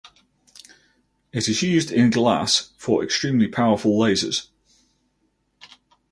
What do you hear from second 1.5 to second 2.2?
used in